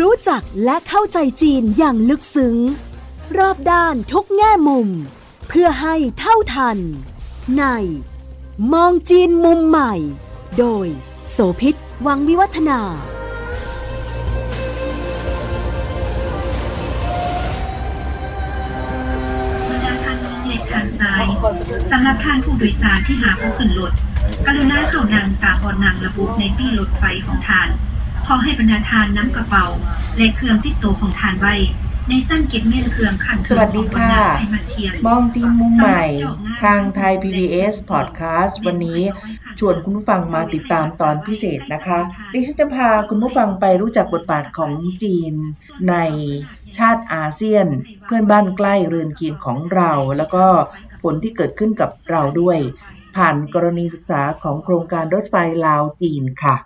[0.00, 2.56] รู้จักและเข้าใจจีนอย่างลึกซึ้ง
[3.38, 4.88] รอบด้านทุกแง่มุม
[5.48, 6.78] เพื่อให้เท่าทัน
[7.58, 7.64] ใน
[8.72, 9.94] มองจีนมุมใหม่
[10.58, 10.86] โดย
[11.32, 11.74] โสพิษ
[12.06, 12.80] วังวิวัฒนา
[20.04, 21.24] ทางเหล็กทางซ้าย
[21.90, 23.92] สำหรับทานผู้โดยสารที่หาผู้ขึ้นรถ
[24.46, 27.70] กรุณาเข้านังตาบอนนังระบุในปี้รถไฟของทาน
[28.32, 29.66] อให้บรรดาทานน้ำกระเป๋า
[30.16, 31.54] และเครื่องติดตัวของทานไว้
[32.08, 36.02] ในสั้นเก็บเงินเครื่องขันเคสรื่องวัสดีค่ะของบรรดาให้มาเทียมมองจีนมุมใหม่
[36.62, 39.02] ทางไทย PBS Podcast วันนี้
[39.58, 41.98] ชวนคุณผู้ฟังมาติดตามตอนพิเศษนะคะ
[42.32, 44.72] ดิฉันจะพาคุณผู้ฟังไปรู้จักบทบาทของ
[45.02, 45.34] จีน
[45.90, 45.96] ใน
[46.78, 47.66] ชาติอาเซียน
[48.04, 50.44] เพื่อนบ้านใกล้เรือนเคียงของเรา แล้วก็
[51.02, 52.58] ผลที่เกิดขึ้นกับเราด้วย
[53.16, 55.36] ผ่านกรณีศึกษาของโครงการรถไฟ
[55.66, 56.56] ลาวจีนค่ะ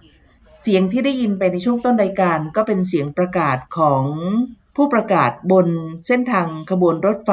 [0.61, 4.05] เสียงที่ได้ยินไปในช่วงต้นรายการก็เป็นเสียงประกาศของ
[4.77, 5.67] ผู้ประกาศบน
[6.07, 7.33] เส้นทางขบวนรถไฟ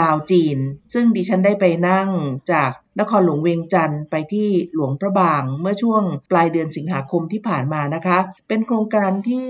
[0.00, 0.58] ลาวจีน
[0.94, 2.08] ซึ่งดิฉันได้ไปนั่ง
[2.52, 9.48] จากนครหลวงเวียงจันทร์ไปที่หลวงพระบางเมื่อช่วงปลายเดือนสิงหาคมที่ผ่านมานะคะ เป็นโครงการที่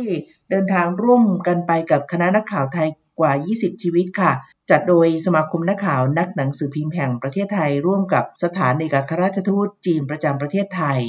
[0.50, 2.88] เดินทางร่วมกันไปกับคณะนักข่าวไทย
[3.20, 4.32] กว่า 20 ชีวิตค่ะ
[4.70, 11.00] จัดโดยสมาคมนักข่าวนักหนังสือพิมพ์แห่งประเทศไทย ร่วมกับสถานเอกอัครราชทูตจีนประจำประเทศไทย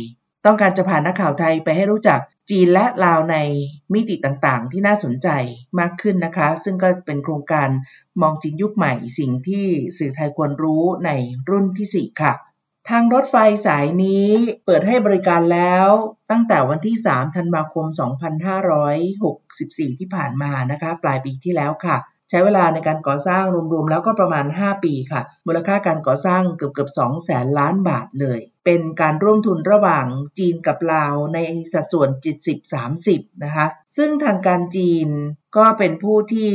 [0.45, 3.37] ต้องการจะพานักข่าวไทยไปให้รู้จักจีนและลาวใน
[3.93, 5.27] มิติต่างๆ ที่น่าสนใจ
[5.79, 7.69] มากขึ้นนะคะ ซึ่งก็เป็นโครงการ
[8.21, 9.65] มองจีนยุคใหม่สิ่งที่
[9.97, 11.09] สื่อไทยควรรู้ใน
[11.49, 12.33] รุ่นที่ 4 ค่ะ
[12.89, 13.35] ทางรถไฟ
[13.65, 14.29] สายนี้
[14.65, 15.89] เปิดให้บริการแล้ว
[16.31, 17.85] ตั้งแต่วันที่ 3 ธันวาคม
[19.13, 21.97] 2564 ที่ผ่านมานะคะ ปลายปีที่แล้วค่ะ
[22.29, 30.05] ใช้เวลาในการก่อสร้างรวมๆแล้วก็ประมาณ 5 ปีค่ะ มูลค่าการก่อสร้างเกือบเกือบ2แสนล้านบาทเลย เป็นการร่วมทุนระหว่าง
[30.37, 31.39] จีนกับลาวใน
[31.73, 32.09] สัดส่วน
[32.75, 33.65] 70-30 นะคะ
[33.97, 35.09] ซึ่งทางการจีน
[35.57, 36.51] ก็เป็นผู้ที่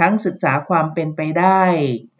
[0.00, 1.62] ทั้งศึกษาความเป็นไปได้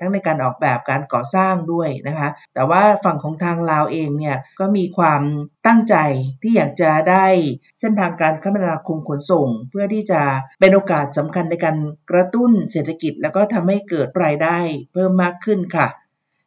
[0.00, 5.22] ทั้งในการออกแบบการก่อสร้างด้วยนะคะ แต่ว่าฝั่งของทางลาวเองเนี่ยก็มีความ
[5.66, 5.96] ตั้งใจ
[6.42, 7.26] ที่อยากจะได้
[7.80, 10.22] เส้นทางการคมนาคมขนส่ง เพื่อที่จะ
[10.60, 11.76] เป็นโอกาสสำคัญในการ
[12.10, 14.58] กระตุ้นเศรษฐกิจ แล้วก็ทำให้เกิดรายได้
[14.92, 15.88] เพิ่มมากขึ้นค่ะ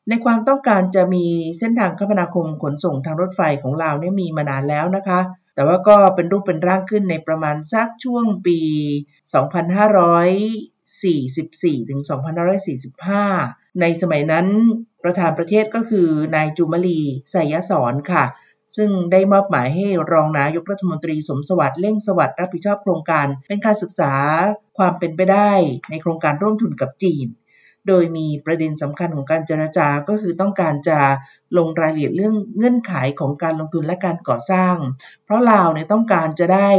[0.09, 1.25] ในความต้องการจะมี
[1.59, 5.19] เส้นทางคมนาคมขนส่งทางรถไฟของลาวเนี่ยมีมานานแล้วนะคะ
[5.55, 8.59] แต่ว่าก็เป็นรูปเป็นร่างขึ้นในประมาณสักช่วงปี
[10.99, 11.99] 2544 ถึง
[13.09, 14.47] 2545 ในสมัยนั้น
[15.03, 16.99] ประธานประเทศก็คือนายจุมลี
[17.31, 18.25] ไสยสอนค่ะ
[18.75, 24.13] ซึ่งได้มอบหมายให้รองนายกรัฐมนตรีสมสวัสดิ์เล่งสวัสดิ์รับผิดชอบโครงการ เป็นการศึกษา
[24.77, 25.51] ความเป็นไปได้
[25.89, 27.27] ในโครงการร่วมทุนกับจีน
[27.87, 30.99] โดยมีประเด็นสำคัญของการเจรจาก็คือต้องการจะ
[31.57, 34.75] ลงรายละเอียดเรื่องเงื่อนไขของการลงทุนและการก่อสร้าง
[35.23, 36.69] เพราะลาวเนี่ยต้องการจะได้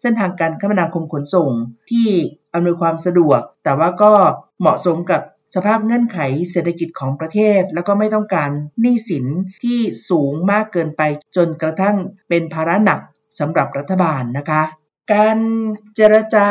[0.00, 1.50] เส้นทางการคมนาคมขนส่ง
[1.90, 2.08] ที่
[2.54, 4.12] อำนวยความสะดวก แต่ว่าก็
[4.60, 5.22] เหมาะสมกับ
[5.54, 6.18] สภาพเงื่อนไข
[6.50, 9.26] เศรษฐกิจของประเทศ แล้วก็ไม่ต้องการหนี้สิน
[9.64, 9.78] ที่
[10.10, 11.02] สูงมากเกินไป
[11.36, 11.96] จนกระทั่ง
[12.28, 13.00] เป็นภาระหนัก
[13.38, 14.62] สำหรับรัฐบาลนะคะ
[15.12, 15.38] การ
[15.94, 16.48] เจรจา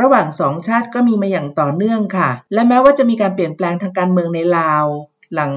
[0.00, 4.86] ระหว่างสองชาติก็มีมาอย่างต่อเนื่องค่ะ และแม้ว่าจะมีการเปลี่ยนแปลงทางการเมืองในลาว
[5.34, 5.54] หลัง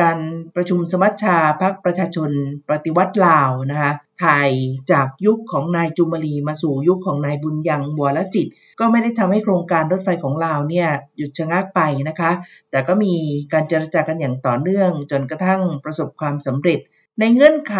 [0.00, 0.18] การ
[0.56, 2.30] ประชุมสมัชชาพรรคประชาชน
[2.68, 3.92] ปฏิวัติลาวนะคะ
[4.22, 4.50] ถ่าย
[4.92, 8.46] จากยุคของนายจุมลีมาสู่ยุคของนายบุญยังบัวละจิต
[8.80, 12.30] ก็ไม่ได้ทำให้โครงการรถไฟของลาวเนี่ยหยุดชะงักไปนะคะ
[12.70, 13.14] แต่ก็มี
[13.52, 16.80] การเจรจากันอย่างต่อเนื่อง จนกระทั่งประสบความสำเร็จ
[17.20, 17.76] ในเงื่อนไข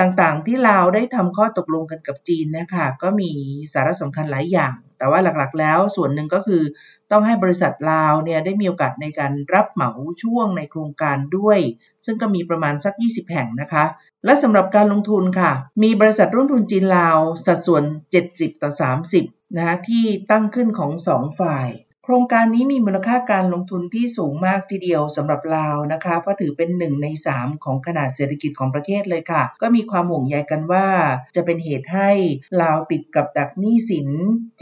[0.00, 3.30] ต่างๆ ที่ลาวได้ทำข้อตกลงกันกับจีนนะคะก็มี
[3.72, 6.62] สาระสำคัญหลายอย่าง แต่ว่าหลักๆ แล้วส่วนหนึ่งก็คือ
[7.10, 9.90] ต้องให้บริษัทลาวเนี่ยได้มีโอกาสในการรับเหมา
[10.22, 11.58] ช่วงในโครงการด้วย
[12.04, 13.84] ซึ่งก็มีประมาณสัก 20 แห่งนะคะ
[14.24, 15.52] และสำหรับการลงทุนค่ะ
[15.82, 17.84] มีบริษัทร่วมทุนจีนลาวสัดส่วน
[18.22, 18.70] 70 ต่อ
[19.14, 21.68] 30นะคะที่ตั้งขึ้นของ 2 ฝ่าย
[22.10, 30.86] ครงการนี้มีมูลค่าการลงทุนที่สูงมากทีเดียวสำหรับลาวนะคะเพราะถือเป็นหนึ่งใน 3 ของขนาดเศรษฐกิจของประเทศเลยค่ะ ก็มีความห่วงใยกันว่า
[31.36, 32.10] จะเป็นเหตุให้
[32.62, 34.08] ลาวติดกับดักหนี้สิน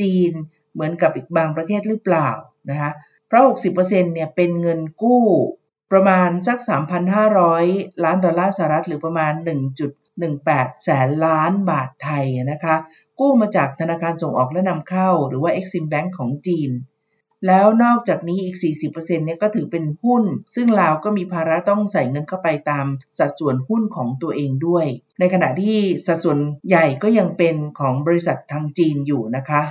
[0.00, 0.32] จีน
[0.72, 2.31] เหมือนกับอีกบางประเทศหรือเปล่า
[2.70, 2.90] นะคะ
[3.28, 5.25] เพราะ 60%เนี่ยเป็นเงินกู้
[5.92, 6.58] ประมาณสัก
[7.31, 9.32] 3,500 ล้านดอลลาร์สหรัฐหรือประมาณ
[10.08, 12.76] 1.18 แสนล้านบาทไทยนะคะ
[13.20, 16.72] กู้มาจากธนาคารส่งออกและนำเข้า หรือว่า Exim Bank ของจีน
[17.47, 18.56] แล้วนอกจากนี้อีก
[18.91, 20.25] 40%เนี่ยก็ถือเป็นหุ้น
[20.55, 22.87] ซึ่งลาวก็มีภาระต้องใส่เงินเข้าไปตาม
[23.19, 24.87] สัดส่วนหุ้นของตัวเองด้วย
[25.19, 29.62] ในขณะที่สัดส่วนใหญ่ก็ยังเป็นของบริษัททางจีนอยู่นะคะ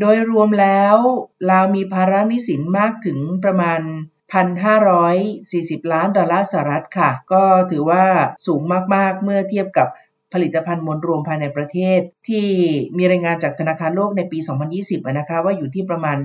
[0.00, 0.96] โดยรวมแล้ว
[1.50, 3.80] ลาวมีภาระหนี้สินมากถึงประมาณ
[4.32, 8.04] 1,540 ล้านดอลลาร์สหรัฐค่ะ ก็ถือว่า
[8.46, 8.62] สูง
[8.94, 9.88] มากๆเมื่อเทียบกับ
[10.32, 12.46] ผลิตภัณฑ์มวลรวมภายในประเทศ ที่
[12.96, 14.38] มีรายงานจากธนาคารโลกในปี
[14.74, 16.18] 2020นะคะว่าอยู่ที่ประมาณ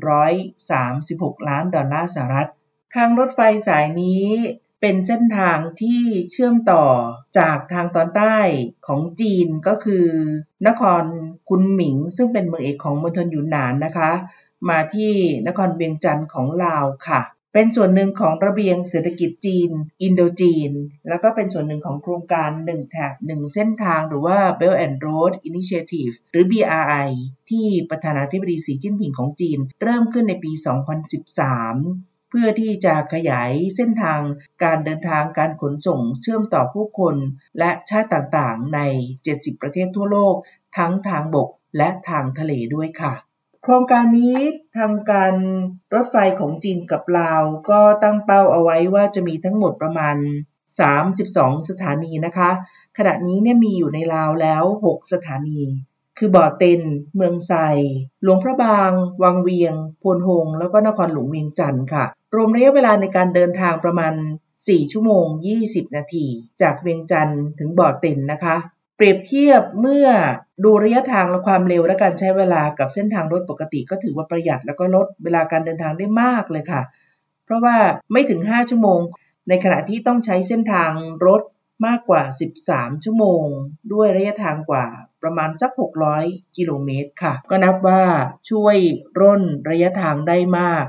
[0.00, 2.48] 19,136 ล้านดอลลาร์สหรัฐ
[2.94, 4.26] ทางรถไฟสายนี้
[4.80, 6.84] เป็นเส้นทางที่เชื่อมต่อ
[7.38, 8.38] จากทางตอนใต้
[8.86, 10.06] ของจีนก็คือ
[10.66, 11.04] นคร
[11.48, 14.10] คุนหมิง ซึ่งเป็นเมืองเอกของมณฑลยุนนานนะคะ
[14.70, 15.12] มาที่
[15.46, 17.20] นครเวียงจันทร์ของลาวค่ะ
[17.58, 19.70] เป็นส่วนหนึ่งของระเบียงเศรษฐกิจจีน
[20.02, 20.72] อินโดจีน
[21.08, 27.08] แล้วก็เป็นส่วนหนึ่งของโครงการ 1 แถบ 1 เส้นทางหรือว่า Belt and Road Initiative หรือ BRI
[27.50, 30.52] ที่ประธานาธิบดีสีจิ้นผิงของจีน เริ่มขึ้นในปี
[31.36, 34.20] 2013เพื่อที่จะขยายเส้นทาง
[34.62, 37.16] การเดินทางการขนส่งเชื่อมต่อผู้คน
[37.58, 38.80] และชาติต่างๆ ใน
[39.20, 40.36] 70 ประเทศทั่วโลก
[40.76, 43.14] ทั้งทางบกและทางทะเลด้วยค่ะ
[43.68, 44.36] โครงการนี้
[44.76, 45.34] ทางการ
[45.94, 50.16] รถไฟของจีนกับลาว ก็ตั้งเป้าเอาไว้ว่าจะมีทั้งหมดประมาณ
[50.92, 52.50] 32 สถานีนะคะ
[52.98, 55.60] ขณะนี้เนี่ยมีอยู่ในลาวแล้ว 6 สถานี
[56.18, 56.82] คือบ่อเต็น
[57.16, 57.52] เมืองไซ
[58.22, 58.92] หลวงพระบาง
[59.22, 62.04] วังเวียงพลหง แล้วก็นครหลวงเวียงจันทร์ค่ะ
[62.34, 64.14] รวมระยะเวลาในการเดินทางประมาณ
[64.52, 65.26] 4 ชั่วโมง
[65.62, 66.26] 20 นาที
[66.62, 68.56] จากเวียงจันทร์ถึงบ่อเต็นนะคะ
[68.96, 70.06] เปรียบเทียบเมื่อ
[70.64, 76.82] ดูระยะทางและความเร็วและการใช้เวลากับเส้นทางรถปกติก็ถือว่าประหยัดแล้วก็ลดเวลาการเดินทางได้มากเลยค่ะ
[77.44, 77.76] เพราะว่า
[78.12, 79.00] ไม่ถึง 5 ชั่วโมง
[79.48, 80.92] ในขณะที่ต้องใช้เส้นทาง
[81.26, 81.42] รถ
[81.86, 82.22] มากกว่า
[82.62, 83.44] 13 ชั่วโมง
[83.92, 84.86] ด้วยระยะทางกว่า
[85.22, 85.70] ประมาณสัก
[86.14, 88.02] 600 กิโลเมตรค่ะ ก็นับว่า
[88.50, 88.76] ช่วย
[89.20, 90.84] ร่นระยะทางได้มาก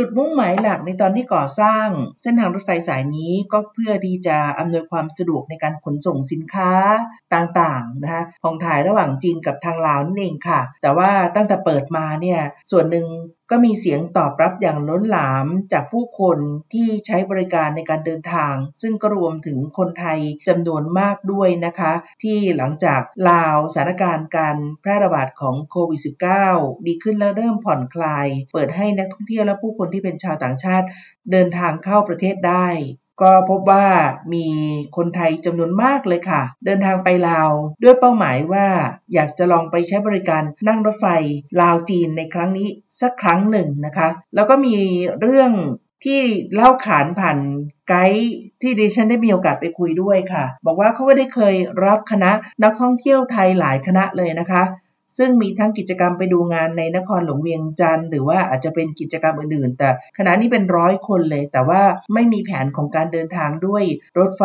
[0.00, 1.86] จุดมุ่งหมายหลักในตอนที่ก่อสร้าง
[2.22, 6.72] เส้นทางรถไฟสายนี้ก็เพื่อที่จะอำนวยความสะดวกในการขนส่งสินค้า
[7.34, 12.40] ต่างๆนะคะของถ่ายระหว่างจีนกับทางลาวนั่นเองค่ะ แต่ว่าตั้งแต่เปิดมาเนี่ย
[12.70, 13.06] ส่วนหนึ่ง
[13.50, 16.38] ก็มีเสียงตอบรับอย่างล้นหลามจากผู้คน
[16.72, 20.18] ที่ใช้บริการในการเดินทาง ซึ่งก็รวมถึงคนไทย
[20.48, 21.92] จำนวนมากด้วยนะคะ
[22.22, 26.00] ที่หลังจากลาวสถานการณ์การแพร่ระบาดของโควิด
[26.44, 30.86] -19 ดีขึ้นแล้วเริ่มผ่อนคลาย เปิดให้นักท่องเที่ยวและผู้คนที่เป็นชาวต่างชาติ
[31.32, 32.68] เดินทางเข้าประเทศได้
[33.22, 33.86] ก็พบว่า
[34.34, 34.46] มี
[34.96, 37.50] คนไทยจำนวนมากเลยค่ะ เดินทางไปลาว
[37.82, 38.66] ด้วยเป้าหมายว่า
[39.14, 41.06] อยากจะลองไปใช้บริการนั่งรถไฟ
[41.60, 42.68] ลาวจีนในครั้งนี้
[43.00, 44.76] สักครั้งหนึ่งนะคะ แล้วก็มี
[45.20, 45.52] เรื่อง
[46.04, 46.20] ที่
[46.54, 47.38] เล่าขานผ่าน
[47.88, 48.32] ไกด์
[48.62, 51.54] ที่ดิฉันได้มีโอกาสไปคุยด้วยค่ะ บอกว่าเขาก็ได้เคย
[51.84, 52.30] รับคณะ
[52.62, 54.62] นักท่องเที่ยวไทยหลายคณะเลยนะคะ
[55.16, 61.82] ซึ่งมีทั้งกิจกรรมไปดูงานในนครหลวงเวียงจันทร์หรือว่าอาจจะเป็นกิจกรรมอื่นๆ แต่ขณะนี้เป็นร้อยคนเลย แต่ว่า
[62.14, 63.84] ไม่มีแผนของการเดินทางด้วย
[64.18, 64.44] รถไฟ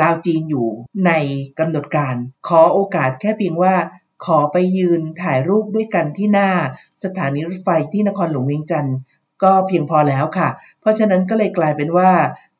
[0.00, 0.68] ลาวจีนอยู่
[1.06, 1.12] ใน
[1.58, 2.14] กำหนดการ
[2.48, 3.74] ขอโอกาสแค่เพียงว่า
[4.24, 6.50] ขอไปยืนถ่ายรูปด้วยกันที่หน้า
[7.04, 8.96] สถานีรถไฟที่นครหลวงเวียงจันทร์
[9.42, 10.48] ก็เพียงพอแล้วค่ะ
[10.80, 12.10] เพราะฉะนั้นก็เลยกลายเป็นว่า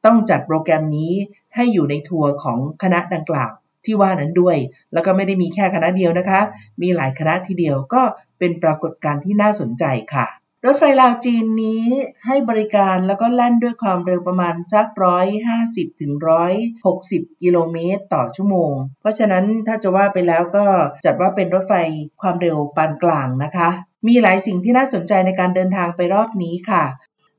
[0.06, 1.12] ต้องจัดโปรแกรมนี้
[1.54, 3.52] ให้อยู่ในทัวร์ของคณะดังกล่าว
[3.86, 4.56] ที่ว่านั้นด้วย
[4.92, 6.40] แล้วก็ไม่ได้มีแค่คณะเดียวนะคะ
[6.82, 8.02] มีหลายคณะทีเดียวก็
[8.38, 9.84] เป็นปรากฏการณ์ที่น่าสนใจ
[10.14, 10.26] ค่ะ
[10.66, 11.84] รถไฟลาวจีนนี้
[12.26, 16.52] ให้บริการแล้วก็แล่นด้วยความเร็วประมาณสักร้อยห้าสิบถึงร้อย
[16.86, 20.66] หกสิบกิโลเมตรต่อชั่วโมง เพราะฉะนั้นถ้าจะว่าไปแล้วก็
[21.04, 21.74] จัดว่าเป็นรถไฟ
[22.22, 23.68] ความเร็วปานกลางนะคะ
[24.06, 26.84] มีหลายสิ่งที่น่าสนใจในการเดินทางไปรอบนี้ค่ะ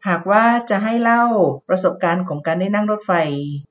[0.08, 1.24] หากว่าจะให้เล่า
[1.70, 3.12] ประสบการณ์ของการได้นั่งรถไฟ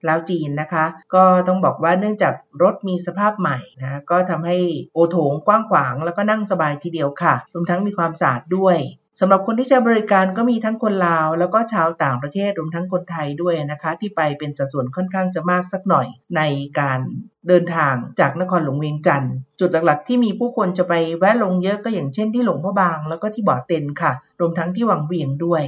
[0.09, 0.85] ลาวจีนนะคะ
[1.15, 4.56] ก็ต้องบอกว่าเนื่องจากรถมีสภาพใหม่นะก็ทำให้
[4.94, 8.79] โอโถงกว้างขวาง แล้วก็นั่งสบายทีเดียวค่ะรวมทั้งมีความสะอาดด้วย
[9.20, 16.06] สำหรับคนที่ใช้บริการก็มีทั้งคนลาว แล้วก็ชาวต่างประเทศรวมทั้งคนไทยด้วยนะคะ ที่ไปเป็นสัดส่วนค่อนข้างจะมากสักหน่อย
[16.37, 16.43] ใน
[16.81, 17.01] การ
[17.49, 25.65] เดินทางจากนครหลวงเวียงจันทร์จุดหลักๆ ที่มีผู้คนจะไปแวะลงเยอะก็อย่างเช่นที่หลวงพ่อบาง แล้วก็ที่บ่อเต็นค่ะ รวมทั้งที่วังเวียงด้วย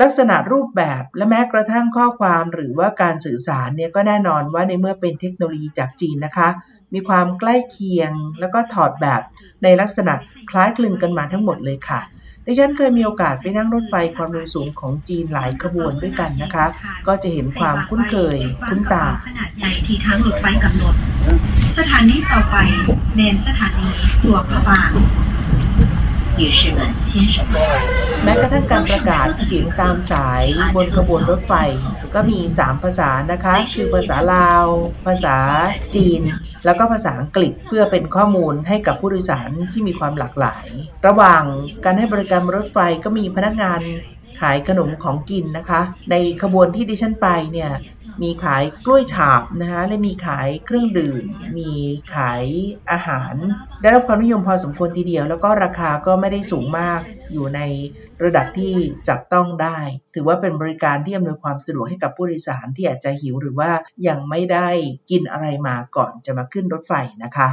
[0.00, 6.48] ลักษณะรูปแบบและแม้กระทั่งข้อความหรือว่าการสื่อสารเนี่ยก็แน่นอนว่าในเมื่อเป็นเทคโนโลยีจากจีนนะคะ
[6.94, 9.22] มีความใกล้เคียงแล้วก็ถอดแบบ
[9.62, 10.14] ในลักษณะ
[10.50, 12.00] คล้ายคลึงกันมาทั้งหมดเลยค่ะ
[12.46, 16.66] ดิฉันเคยมีโอกาสไปนั่งรถไฟความเร็วสูงของจีนหลายขบวนด้วยกันนะคะ
[17.06, 18.38] ก็จะเห็นความคุ้นเคย
[18.68, 20.94] คุ้นตา ขนาดใหญ่ที่ทางรถไฟกำหนด
[21.78, 22.56] สถานีต่อไป
[23.14, 23.88] เมนสถานี
[24.22, 24.90] ตัวพระบาง
[28.24, 31.52] แม้กระทั่งการประกาศเสียงตามสายบนขบวนรถไฟ
[32.14, 34.66] ก็มี 3 ภาษานะคะ คือภาษาลาว
[35.06, 35.36] ภาษา
[35.94, 36.22] จีน
[36.64, 40.66] แล้วก็ภาษาอังกฤษเพื่อเป็นข้อมูลให้กับผู้โดยสารที่มีความหลากหลาย
[41.06, 41.42] ระหว่าง
[41.84, 43.80] การให้บริการรถไฟก็มีพนักงาน
[44.40, 45.80] ขายขนมของกินนะคะ
[46.10, 47.70] ในขบวนที่ดิฉันไปเนี่ย
[48.22, 51.22] มีขายกล้วยฉาบนะคะและมีขายเครื่องดื่ม
[51.58, 51.70] มี
[52.14, 52.44] ขาย
[52.90, 53.34] อาหาร
[53.80, 57.00] ได้รับความนิยมพอสมควรทีเดียว แล้วก็ราคาก็ไม่ได้สูงมาก
[57.32, 57.60] อยู่ใน
[58.24, 58.74] ระดับที่
[59.08, 59.78] จับต้องได้
[60.14, 63.70] ถือว่าเป็นบริการที่อำนวยความสะดวกให้กับผู้โดยสารที่อาจจะหิวหรือว่า
[64.08, 64.68] ยังไม่ได้
[65.10, 66.92] กินอะไรมาก่อนจะมาขึ้นรถไฟ
[67.24, 67.50] นะคะ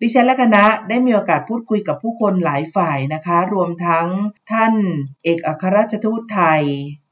[0.00, 4.08] ดิฉันและคณะได้มีโอกาสพูดคุยกับผู้คนหลายฝ่ายนะคะ รวมทั้ง
[4.52, 4.74] ท่าน
[5.24, 6.62] เอกอัครราชทูตไทย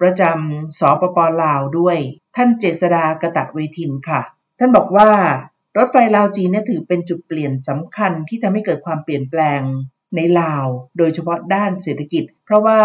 [0.01, 1.99] ประจำสปปลาวด้วย
[2.37, 4.21] ท่านเจษดากระตะเวทินค่ะ
[4.59, 5.11] ท่านบอกว่า
[5.77, 9.63] รถไฟลาวจีนเนี่ยถือเป็นจุดเปลี่ยนสำคัญที่ทำให้เกิดความเปลี่ยนแปลง
[10.17, 10.67] ในลาว
[10.99, 12.81] โดยเฉพาะด้านเศรษฐกิจ เพราะว่า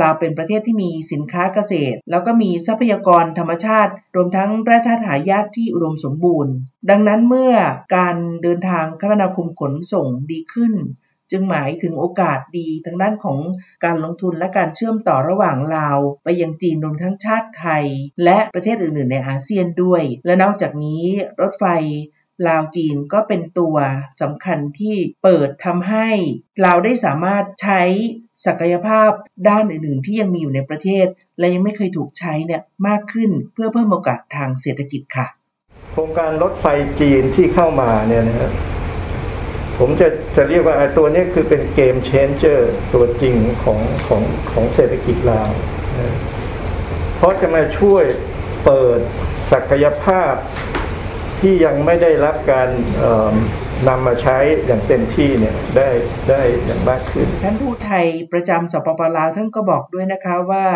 [0.00, 6.54] ลาวเป็นประเทศที่มีสินค้าเกษตร แล้วก็มีทรัพยากรธรรมชาติ รวมทั้งแร่ธาตุหายากที่อุดมสมบูรณ์
[6.90, 7.54] ดังนั้นเมื่อ
[7.96, 10.72] การเดินทางคมนาคมขนส่งดีขึ้น
[11.30, 13.38] จึงหมายถึงโอกาสดีทางด้านของ
[13.84, 17.84] การลงทุนและการเชื่อมต่อระหว่างลาว ไปยังจีนรวมทั้งชาติไทย
[18.24, 21.04] และประเทศอื่นๆ ในอาเซียนด้วย และนอกจากนี้
[21.40, 21.64] รถไฟ
[22.48, 23.76] ลาวจีนก็เป็นตัว
[24.20, 26.08] สำคัญที่เปิดทำให้
[26.62, 27.82] เราได้สามารถใช้
[28.46, 29.10] ศักยภาพ
[29.48, 31.06] ด้านอื่นๆ ที่ยังมีอยู่ในประเทศ
[31.38, 35.26] และยังไม่เคยถูกใช้เนี่ยมากขึ้นเพื่อเพิ่มโอกาสทางเศรษฐกิจค่ะ
[35.92, 36.66] โครงการรถไฟ
[37.00, 38.73] จีนที่เข้ามาเนี่ยนะครับ
[39.78, 43.78] ผมจะจะเรียกว่าตัวนี้คือเป็นเกมเชนเจอร์ตัวจริงของ
[44.08, 45.50] ของของเศรษฐกิจลาว
[46.00, 46.14] นะ
[47.16, 48.04] เพราะจะมาช่วย
[48.64, 49.00] เปิด
[49.52, 50.34] ศักยภาพ
[51.40, 52.68] ที่ยังไม่ได้รับการ
[53.88, 55.88] นำมาใช้อย่างเต็มที่เนี่ยได้
[56.28, 60.66] ได้อย่างมากขึ้น ท่านทูตไทยประจำสปปลาวท่านก็บอกด้วยนะคะว่า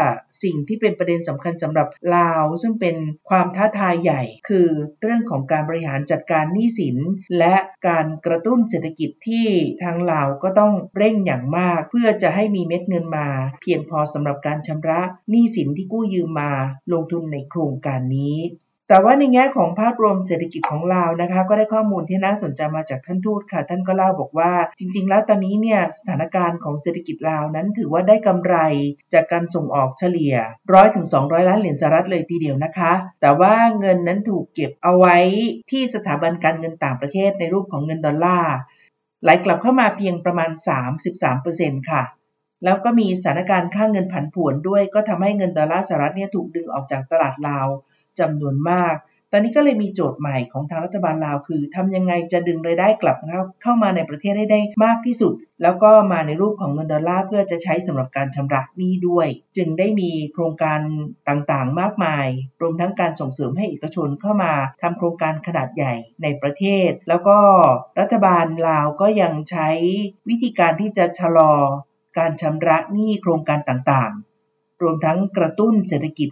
[0.43, 2.97] สิ่งที่เป็นประเด็นสำคัญสำหรับลาว ซึ่งเป็น
[3.29, 4.69] ความท้าทายใหญ่ คือ
[5.01, 6.97] เรื่องของการบริหารจัดการหนี้สิน
[7.39, 7.57] และ
[7.89, 9.47] การกระตุ้นเศรษฐกิจที่
[9.83, 13.29] ทางลาวก็ต้องเร่งอย่างมาก เพื่อจะให้มีเม็ดเงินมา
[13.63, 15.01] เพียงพอสำหรับการชำระ
[15.31, 16.53] หนี้สินที่กู้ยืมมา
[16.93, 18.39] ลงทุนในโครงการนี้
[18.89, 28.57] แต่ว่าในแง่ของภาพรวมเศรษฐกิจของลาวนะคะ ก็ได้ข้อมูลที่น่าสนใจมาจากท่านทูตค่ะ ท่านก็เล่าบอกว่า จริง ๆ แล้วตอนนี้เนี่ยสถานการณ์ของเศรษฐกิจลาวนั้นถือว่าได้กำไร
[29.13, 30.35] จากการส่งออกเฉลี่ย
[30.73, 35.17] ร้อยถึง200ล้านเหรียญสหรัฐเลยทีเดียวนะคะ แต่ว่าเงินนั้นถูกเก็บเอาไว้
[35.71, 38.57] ที่สถาบันการเงินต่างประเทศในรูปของเงินดอลลาร์
[39.23, 40.51] ไหลกลับเข้ามาเพียงประมาณ
[41.21, 42.03] 33%ค่ะ
[42.65, 47.69] แล้วก็มีสถานการณ์ค่าเงินผันผวนด้วย ก็ทำให้เงินดอลลาร์สหรัฐเนี่ยถูกดึงออกจากตลาดลาว
[48.21, 48.97] จำนวนมาก
[49.33, 53.17] ตอนนี้ก็เลยมีโจทย์ใหม่ของทางรัฐบาลลาว คือทำยังไงจะดึงรายได้กลับ
[53.63, 55.33] เข้ามาในประเทศให้ได้มากที่สุด
[55.63, 60.81] แล้วก็มาในรูปของเงินดอลลาร์เพื่อจะใช้สำหรับการชำระหนี้ด้วย จึงได้มีโครงการ
[61.29, 62.27] ต่างๆ มากมาย
[62.61, 67.39] รวมทั้งการส่งเสริมให้เอกชนเข้ามาทำโครงการขนาดใหญ่ในประเทศ แล้วก็
[68.01, 69.69] รัฐบาลลาวก็ยังใช้
[70.29, 71.55] วิธีการที่จะชะลอ
[72.19, 76.29] การชำระหนี้โครงการต่างๆ รวมทั้งกระตุ้นเศรษฐกิจ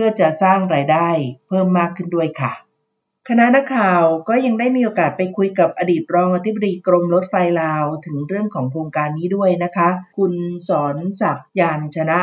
[0.00, 1.08] พื่อจะสร้างรายได้
[1.48, 2.52] เพิ่มมากขึ้นด้วยค่ะ
[3.28, 10.32] คณะนักข่าวก็ยังได้มีโอกาสไปคุยกับอดีตรองอธิบดีกรมรถไฟลาว ถึงเรื่องของโครงการนี้ด้วยนะคะ คุณ
[10.68, 12.18] สอนศักดิ์ยานชนะ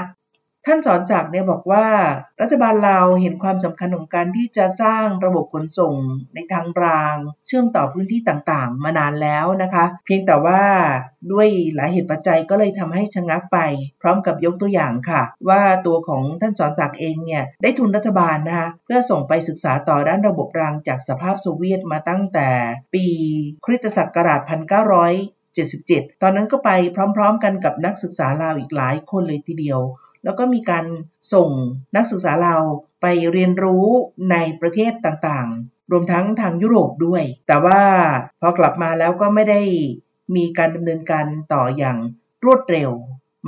[0.67, 1.87] ท่านสอนศักดิ์เนี่ยบอกว่า
[2.41, 5.95] รัฐบาลลาวเห็นความสำคัญของการที่จะสร้างระบบขนส่ง
[6.35, 10.63] ในทางราง เชื่อมต่อพื้นที่ต่างๆ มานานแล้วนะคะ เพียงแต่ว่า
[11.31, 13.57] ด้วยหลายเหตุปัจจัยก็เลยทำให้ชะงักไป
[14.01, 22.49] พร้อมกับยกตัวอย่างค่ะ ว่าตัวของท่านสอนศักดิ์เองเนี่ยได้ทุนรัฐบาลนะคะเพื่อส่งไปศึกษาต่อด้านระบบรางจากสภาพโซเวียตมาตั้งแต่
[22.93, 23.05] ปี
[23.65, 24.41] คริสตศักราช
[25.31, 26.69] 1977 ตอนนั้นก็ไป
[27.15, 29.81] พร้อมๆ กันกับนักศึกษาลาวอีกหลายคนเลยทีเดียว
[30.25, 30.85] แล้วก็มีการ
[31.33, 31.49] ส่ง
[31.95, 32.55] นักศึกษาเรา
[33.01, 33.85] ไปเรียนรู้
[34.31, 37.81] ในประเทศต่างๆ รวมทั้งทางยุโรปด้วย แต่ว่า
[38.41, 39.61] พอกลับมาแล้วก็ไม่ได้
[40.35, 41.97] มีการดำเนินการต่ออย่าง
[42.45, 42.91] รวดเร็ว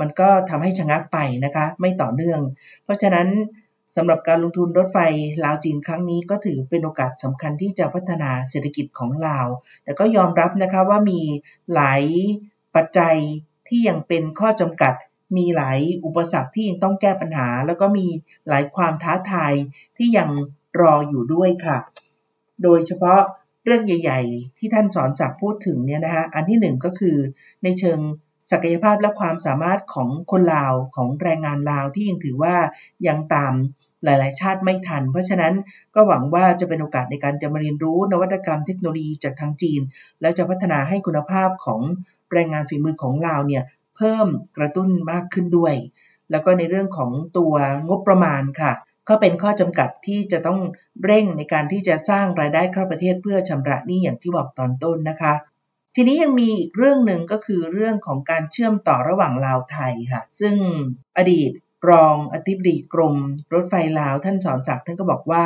[0.00, 2.40] มันก็ทำให้ชะงักไปนะคะ ไม่ต่อเนื่อง
[2.84, 3.28] เพราะฉะนั้น
[3.96, 4.98] สำหรับการลงทุนรถไฟ
[5.44, 9.46] ลาวจีนครั้งนี้ก็ถือเป็นโอกาสสำคัญที่จะพัฒนาเศรษฐกิจของลาว
[9.84, 11.20] แต่ก็ยอมรับนะคะว่ามี
[11.74, 12.02] หลาย
[12.74, 13.16] ปัจจัย
[13.68, 14.94] ที่ยังเป็นข้อจำกัด
[15.36, 18.06] มีหลายอุปสรรคที่ยังต้องแก้ปัญหา แล้วก็มี
[18.48, 19.52] หลายความท้าทาย
[19.96, 20.30] ที่ยัง
[20.80, 21.78] รออยู่ด้วยค่ะ
[22.62, 23.20] โดยเฉพาะ
[23.64, 27.16] เรื่องใหญ่ ๆ ที่ท่านสอนจากพูดถึงเนี่ยนะคะอันที่หนึ่งก็คือ
[27.64, 27.98] ในเชิง
[28.50, 32.56] ศักยภาพและความสามารถของคนลาวของแรงงานลาวที่ยังถือว่า
[33.06, 33.54] ยังตาม
[34.04, 35.54] หลาย ๆ ชาติไม่ทัน เพราะฉะนั้น
[35.94, 39.80] ก็หวังว่าจะเป็นโอกาสในการจะมาเรียนรู้นวัตกรรมเทคโนโลยีจากทางจีน
[40.20, 41.80] แล้วจะพัฒนาให้คุณภาพของ
[42.32, 43.62] แรงงานฝีมือของลาวเนี่ย
[43.98, 44.26] เพิ่ม
[44.56, 45.74] กระตุ้นมากขึ้นด้วย
[46.30, 47.54] แล้วก็ในเรื่องของตัว
[47.88, 48.72] งบประมาณค่ะ
[49.08, 50.60] ก็เป็นข้อจำกัดที่จะต้อง
[51.04, 55.34] เร่งในการที่จะสร้างรายได้เข้าประเทศเพื่อชำระหนี้อย่างที่บอกตอนต้นนะคะ
[55.96, 60.54] ทีนี้ยังมีอีกเรื่องหนึ่งก็คือเรื่องของการเชื่อมต่อระหว่างลาวไทยค่ะ ซึ่ง
[61.16, 61.50] อดีต
[61.90, 63.14] รองอธิบดีกรม
[63.54, 65.44] รถไฟลาวท่านสอนศักดิ์ท่านก็บอกว่า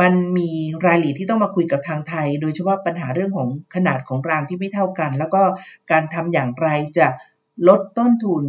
[0.00, 0.50] มันมี
[0.86, 5.42] รายละเอียดที่ต้องมาคุยกับทางไทย โดยเฉพาะปัญหาเรื่องของขนาดของรางที่ไม่เท่ากัน แล้วก็
[5.90, 6.68] การทำอย่างไร
[6.98, 7.06] จะ
[7.68, 8.44] ลดต้นทุน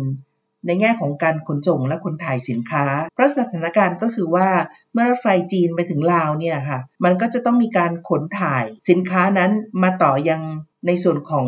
[0.66, 4.50] ในแง่ของการขนส่งและขนถ่ายสินค้า เพราะสถานการณ์ก็คือว่า
[4.94, 9.52] เมื่อรถไฟจีนไปถึงลาวเนี่ยค่ะ มันก็จะต้องมีการขนถ่ายสินค้านั้น
[9.84, 10.42] มาต่อยัง
[10.88, 11.48] ในส่วนของ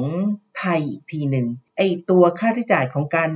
[0.58, 3.30] ไทยอีกทีหนึ่งไอตัวค่าใช้จ่ายของการ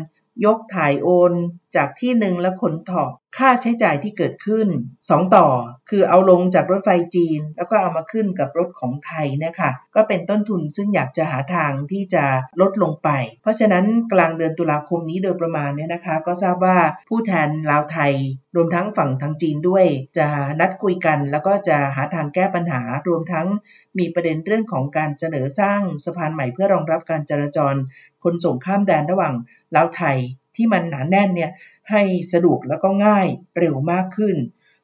[0.46, 1.34] ยกถ่ายโอน
[1.75, 4.67] จากที่หนึ่งแล้วขนถอกค่าใช้จ่ายที่เกิดขึ้น
[5.03, 5.47] 2 ต่อ
[5.89, 12.24] คือเอาลงจากรถไฟจีน แล้วก็เอามาขึ้นกับรถของไทยนี่ยค่ะก็เป็นต้นทุนซึ่งอยากจะหาทางที่จะ
[12.62, 13.09] ลดลงไป
[13.41, 16.77] เพราะฉะนั้นกลางเดือนตุลาคมนี้โดยประมาณเนี่ยนะคะ ก็ทราบว่า
[17.09, 18.13] ผู้แทนลาวไทย
[18.55, 19.86] รวมทั้งฝั่งทางจีนด้วย
[20.17, 20.27] จะ
[20.59, 23.47] นัดคุยกันแล้วก็จะหาทางแก้ปัญหารวมทั้ง
[24.00, 27.75] มีประเด็นเรื่องของการเสนอสร้างสะพานใหม่เพื่อรองรับการจราจร
[28.24, 29.33] คนส่งข้ามแดนระหว่าง
[29.75, 30.17] ลาวไทย
[30.57, 31.51] ที่มันหนาแน่นเนี่ย
[31.89, 32.01] ให้
[32.33, 34.35] สะดวกแล้วก็ง่ายเร็วมากขึ้น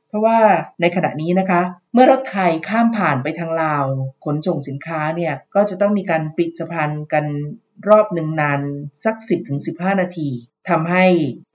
[0.08, 0.40] เพราะว่า
[0.82, 1.62] ในขณะนี้นะคะ
[1.94, 3.86] เมื่อรถไทยข้ามผ่านไปทางลาว
[4.26, 7.26] ขนส่งสินค้าเนี่ยก็จะต้องมีการปิดสะพานกัน
[7.90, 8.62] รอบหนึ่งนาน
[9.04, 9.16] สัก
[9.60, 10.30] 10-15 นาที
[10.70, 11.06] ทำให้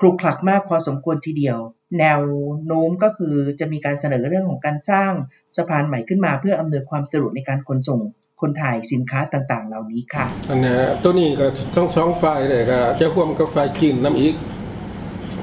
[0.00, 1.58] คลุกคลักมากพอสมควรทีเดียว
[1.98, 2.20] แนว
[2.66, 5.12] โน้มก็คือจะมีการเสนอเรื่องของการสร้าง
[5.56, 8.00] สะพานใหม่ขึ้นมา เพื่ออำนวยความสะดวกในการขนส่ง
[8.40, 14.34] คนถ่ายสินค้าต่างๆ เหล่านี้ค่ะอันนี้ตัวนี้ก็ทั้งสองฝ่ายเลยก็จะร่วมกับฝ่ายจีนนำอีก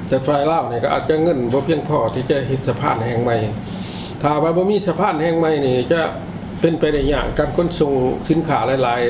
[0.08, 3.38] แต่ฝ่ายลาวเนี่ยก็อาจจะเงินบ่เพียงพอที่จะเฮ็ดสะพานแห่งใหม่
[4.22, 6.02] ถ้าว่าบ่มีสะพานแห่งใหม่นี่จะ
[6.62, 7.92] เป็นไปได้ยากการขนส่ง
[8.30, 9.02] สินค้าหลาย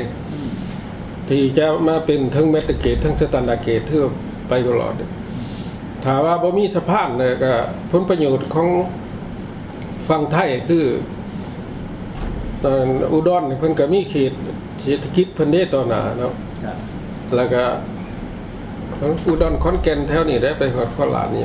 [0.62, 4.06] ๆ ที่จะมาเป็นทั้ง metre gauge ทั้ง standard gauge เทื่อ
[4.50, 4.94] ไปตลอด
[6.04, 7.54] ถ้าว่าบ่มีสะพานเนี่ยก็
[7.92, 8.68] ผลประโยชน์ของ
[10.08, 10.86] ฝั่งไทยคือ
[12.66, 14.34] ตอนอุดรเพิ่นก็มีเขต
[14.82, 16.34] เศรษฐกิจเพิ่นได้ตอนน่ะเนาะ
[17.36, 17.64] แล้วก็
[19.28, 21.44] อุดรขอนแก่นแถวนี้ได้ไปฮอดโคราชนี่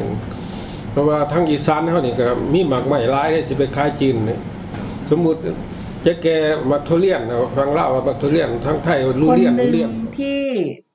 [0.93, 4.39] เพราะว่าทางอีสานเฮานี่ก็มีหมากไม้หลายได้สิไปขายจีนนี่
[5.11, 5.39] สมมุติ
[6.07, 6.29] จะแก
[6.71, 7.21] มักทุเรียน
[7.57, 10.41] ฟังลาวว่ามักทุเรียนทางไทยรู้คนเรียนหนึ่งเรียนที่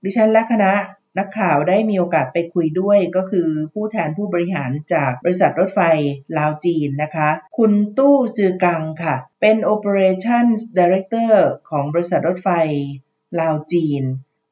[0.03, 0.71] ดิฉันและคณะ
[1.17, 5.81] นักข่าวได้มีโอกาสไปคุยด้วยก็คือผู้แทนผู้บริหารจากบริษัทรถไฟ
[6.37, 11.33] ลาวจีนนะคะ คุณตู้จือกังค่ะ เป็น Operations Director
[11.69, 12.49] ของบริษัทรถไฟ
[13.39, 14.03] ลาวจีน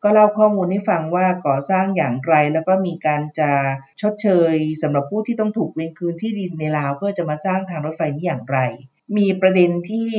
[0.04, 3.52] ก็เล่าข้อมูลให้ฟังว่าก่อสร้างอย่างไร แล้วก็มีการจะ
[4.02, 8.60] ชดเชยสำหรับผู้ที่ต้องถูกเวนคืนที่ดินในลาว เพื่อจะมาสร้างทางรถไฟนี้อย่างไร
[9.17, 10.10] มีประเด็นที่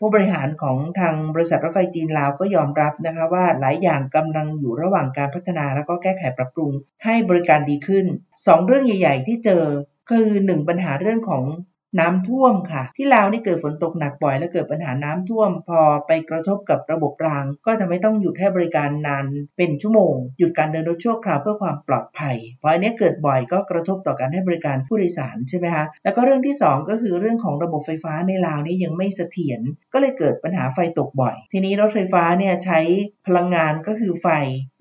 [0.00, 6.72] ผู้บริหารของทางบริษัทรถไฟจีนลาวก็ยอมรับนะคะว่าหลายอย่างกำลังอยู่ระหว่างการพัฒนาแล้วก็แก้ไขปรับปรุง
[7.04, 8.06] ให้บริการดีขึ้น
[8.46, 9.62] สองเรื่องใหญ่ ๆ ที่เจอ
[10.10, 11.42] คือหนึ่งปัญหาเรื่องของ
[12.00, 19.26] น้ำท่วมค่ะ ที่ลาวนี่เกิดฝนตกหนักบ่อยและเกิดปัญหาน้ำท่วม พอไปกระทบกับระบบราง ก็ทำให้ต้องหยุดให้บริการนาน
[19.56, 29.60] เป็นชั่วโมง หยุดการเดินรถชั่วคราวเพื่อความปลอดภัย เพราะอันนี้เกิดบ่อยก็กระทบต่อการให้บริการผู้โดยสารใช่ไหมคะแล้วก็เรื่องที่สองก็คือเรื่องของระบบไฟฟ้าในลาวนี่ยังไม่เสถียร
[29.92, 32.80] ก็เลยเกิดปัญหาไฟตกบ่อย ทีนี้รถไฟฟ้าเนี่ยใช้
[33.26, 34.28] พลังงานก็คือไฟ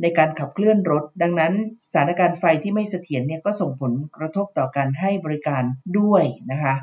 [0.02, 1.54] ในการขับเคลื่อนรถ ดังนั้น
[1.91, 5.63] สถานการณ์ไฟที่ไม่เสถียรเนี่ยก็ส่งผลกระทบต่อการให้บริการ
[5.99, 6.23] ด้วย
[6.54, 6.76] นะคะ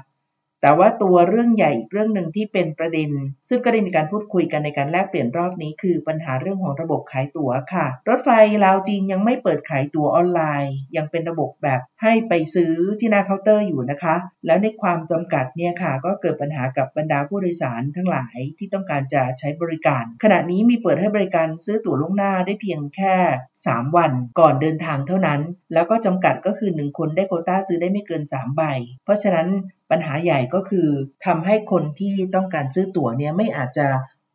[0.63, 3.11] แต่ว่าตัวเรื่องใหญ่อีกเรื่องหนึ่งที่เป็นประเด็น
[3.49, 8.29] ซึ่งก็ได้มีการพูดคุยกันในการแลกเปลี่ยนรอบนี้ คือปัญหาเรื่องของระบบขายตั๋วค่ะ รถไฟ
[8.65, 23.15] ลาวจีนยังไม่เปิดขายตั๋วออนไลน์ ยังเป็นระบบแบบให้ไปซื้อที่หน้าเคาน์เตอร์อยู่นะคะ แล้วในความจำกัดเนี่ยค่ะ ก็เกิดปัญหากับบรรดาผู้โดยสารทั้งหลายที่ต้องการจะใช้บริการ ขณะนี้มีเปิดให้บริการซื้อตั๋วล่วงหน้าได้เพียงแค่
[23.57, 25.41] 3 วัน ก่อนเดินทางเท่านั้น
[25.73, 28.63] แล้วก็จำกัดก็คือ 1 คนได้โคต้าซื้อได้ไม่เกิน 3 ใบ
[29.05, 29.49] เพราะฉะนั้น
[29.91, 30.89] ปัญหาใหญ่ก็คือ
[31.27, 33.87] ทำให้คนที่ต้องการซื้อตั๋วเนี่ยไม่อาจจะ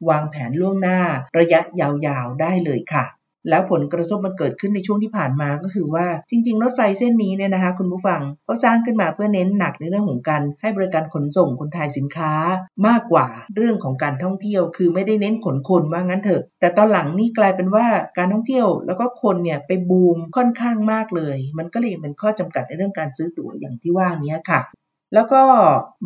[0.10, 1.00] วางแผนล่วงหน้า
[1.40, 3.06] ระยะยาวๆได้เลยค่ะ
[3.50, 12.32] แล้วผลกระทบมันเกิดขึ้นในช่วงที่ผ่านมาก็คือว่าจริง ๆ รถไฟเส้นนี้เนี่ยนะคะ คุณผู้ฟังเขาสร้างขึ้นมาเพื่อเน้นหนักในเรื่องของการให้บริการขนส่งคนถ่ายสินค้า
[12.88, 17.88] มากกว่าเรื่องของการท่องเที่ยว คือไม่ได้เน้นขนคนว่างั้นเถอะ แต่ตอนหลังนี่กลายเป็นว่า
[18.18, 24.62] การท่องเที่ยวแล้วก็คนเนี่ยไปบูมค่อนข้างมากเลย มันก็เลยเป็นข้อจำกัดในเรื่องการซื้อตั๋วอย่างที่ว่านี้ค่ะ
[25.14, 25.42] แล้วก็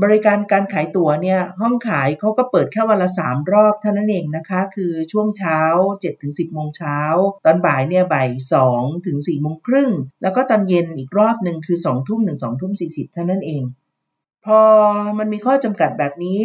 [0.04, 7.00] บริการการขายตั๋วเนี่ยห้องขายเขาก็เปิดแค่วันละ3รอบเท่านั้นเองนะคะ คือช่วงเช้า7ถึง10โมงเช้า
[7.46, 8.30] ตอนบ่ายเนี่ยบ่าย
[8.68, 13.64] 2ถึง4โมงครึ่ง แล้วก็ตอนเย็นอีกรอบหนึ่งคือ2ทุ่มถึง2ทุ่ม40เท่านั้นเอง
[14.46, 14.60] พอ
[15.18, 16.42] มันมีข้อจำกัดแบบนี้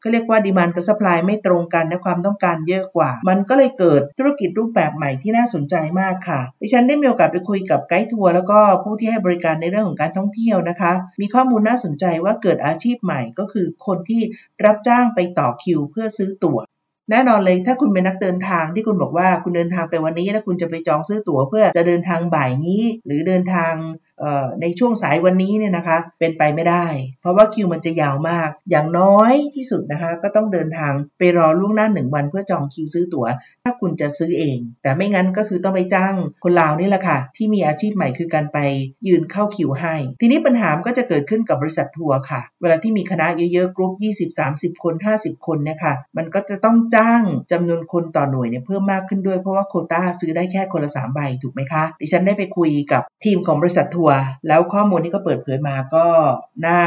[0.00, 14.22] เขาเรียกว่า demand กับ supply ไม่ตรงกันและความต้องการเยอะกว่า มันก็เลยเกิดธุรกิจรูปแบบใหม่ที่น่าสนใจมากค่ะ ดิฉันได้มีโอกาสไปคุยกับไกด์ทัวร์แล้วก็ผู้ที่ให้บริการในเรื่องของการท่องเที่ยวนะคะ มีข้อมูลน่าสนใจว่าเกิดอาชีพใหม่ก็คือคนที่
[14.64, 16.58] รับจ้างไปต่อคิว เพื่อซื้อตั๋ว
[17.10, 23.72] แน่นอนเลยถ้าคุณเป็นนักเดินทางที่คุณบอกว่าคุณเดินทางไปวันนี้แล้วคุณจะไปจองซื้อตั๋วเพื่อจะเดินทางบ่ายนี้ หรือเดินทาง
[24.60, 26.86] ในช่วงสายวันนี้เนี่ยนะคะเป็นไปไม่ได้
[27.20, 33.26] เพราะว่าคิวมันจะยาวมาก อย่างน้อยที่สุดนะคะก็ต้องเดินทางไปรอล่วงหน้าหนึ่งวันเพื่อจองคิวซื้อตั๋ว
[33.64, 38.58] ถ้าคุณจะซื้อเอง แต่ไม่งั้นก็คือต้องไปจ้างคนลาวนี่แหละค่ะ ที่มีอาชีพใหม่คือการไป
[39.06, 43.92] ยืนเข้าคิวให้ ทีนี้ปัญหาก็จะเกิดขึ้นกับบริษัททัวร์ค่ะ เวลาที่มีคณะเยอะๆกรุ๊ป
[44.38, 54.07] 20-30 คน 50 คนเนี่ยค่ะมันก็จะต้องจ้างจำนวนคนต่อหน่วยเนี่ยเพิ่มมากขึ้นด้วยเพราะว่าโคต้าซื้อได้แค่คนละ3ใบถูกไหมคะดิฉันได้ไปคุยกับทีมของบริษัททัว
[54.48, 56.06] แล้วข้อมูลที่เขาเปิดเผยมาก็
[56.66, 56.80] น่า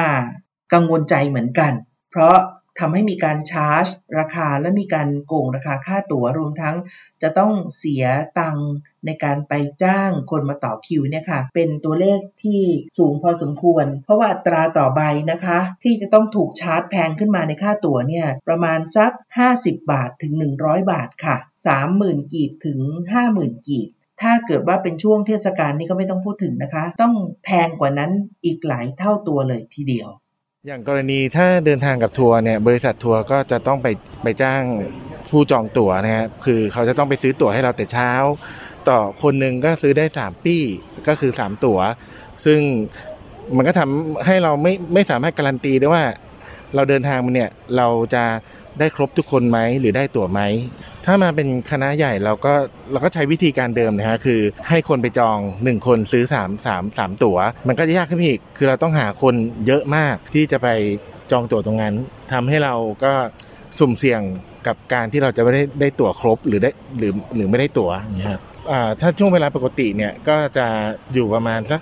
[0.74, 1.72] กังวลใจเหมือนกัน
[2.12, 2.38] เพราะ
[2.80, 3.86] ทำให้มีการชาร์จ
[4.20, 6.76] ราคาและมีการโกงราคาค่าตั๋วรวมทั้ง
[7.22, 8.06] จะต้องเสีย
[8.40, 8.58] ตัง
[9.06, 9.54] ในการไป
[9.84, 12.62] จ้างคนมาต่อคิวเนี่ยค่ะ เป็นตัวเลขที่
[12.98, 19.12] สูงพอสมควร เพราะว่าตราต่อใบนะคะ ที่จะต้องถูกชาร์จแพงขึ้นมาในค่าตั๋วเนี่ย ประมาณสัก
[19.50, 21.36] 50 บาทถึง 100 บาทค่ะ
[21.84, 22.80] 30,000 กีบถึง
[23.24, 23.90] 50,000 กีบ
[24.22, 28.12] ถ้าเกิดว่าเป็นช่วงเทศกาลนี่ก็ไม่ต้องพูดถึงนะคะ ต้องแพงกว่านั้น
[28.46, 30.10] อีกหลายเท่าตัวเลยทีเดียว
[30.68, 33.88] อย่างกรณีถ้าเดินทางกับทัวร์เนี่ยบริษัททัวร์ก็จะต้องไป
[34.24, 34.62] ไปจ้าง
[35.30, 38.12] ผู้จองตั๋วนะฮะคือเขาจะต้องไปซื้อตั๋วให้เราแต่เช้า
[38.90, 40.64] ต่อคนหนึ่งก็ซื้อได้ 3 ปี้
[41.08, 41.80] ก็คือ 3 ตั๋ว
[42.46, 42.60] ซึ่ง
[43.56, 46.04] มันก็ทำให้เราไม่ไม่สามารถการันตีได้ว่า
[46.76, 48.24] เราเดินทางมาเนี่ยเราจะ
[48.80, 50.42] ได้ครบทุกคนไหมหรือได้ตั๋วไหม
[51.06, 52.54] ถ้ามาเป็นคณะใหญ่เราก็
[52.92, 57.38] เราก็ใช้วิธีการเดิมนะฮะคือ ให้คนไปจอง 1 คนซื้อ 3 3 3 ตั๋ว
[57.68, 59.36] มันก็จะยากขึ้นอีก คือเราต้องหาคน
[59.68, 60.68] เยอะมากที่จะไป
[61.32, 61.96] จองตั๋วตรงนั้น
[62.32, 63.14] ทำให้เราก็
[63.80, 64.22] สุ่มเสี่ยง
[64.68, 68.42] กับการที่เราจะไม่ได้ได้ตั๋วครบหรือได้หรือหรือไม่ได้ตั๋วอย่างเงี้ยครับ
[69.02, 70.68] ถ้าช่วงเวลาปกติเนี่ยก็จะ
[71.14, 71.82] อยู่ประมาณสัก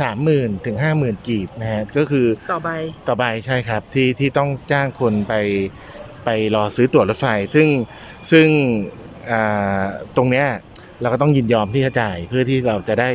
[0.00, 2.70] สามหมื่นถึงห้าหมื่นกีบนะฮะก็คือต่อใบ
[3.08, 5.34] ต่อใบใช่ครับที่ที่ต้องจ้างคนไป
[6.24, 7.68] ไปรอซื้อตั๋วรถไฟ ซึ่ง
[8.30, 8.46] ซึ่ง
[10.16, 10.46] ตรงเนี้ย
[11.00, 13.10] เราก็ต้องยินยอมที่จะจ่ายเพื่อที่เราจะได้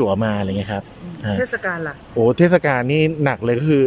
[0.00, 0.82] ตั๋วมาอะไรเงี้ยครับ
[1.38, 3.82] เทศกาลล่ะโอ้เทศกาลนี่หนักเลยก็คือ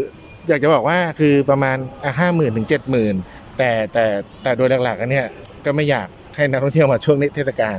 [0.47, 1.78] อยากจะบอกว่าคือประมาณ
[2.19, 3.15] ห้าหมื่นถึงเจ็ดหมื่น
[3.58, 4.06] แต่แต่
[4.43, 5.28] แต่โดยหลักๆเนี่ย
[5.65, 7.78] ก็ไม่อยากให้นักท่องเที่ยวมาช่วงเทศกาล